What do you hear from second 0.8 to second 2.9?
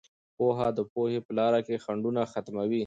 پوهې په لاره کې خنډونه ختموي.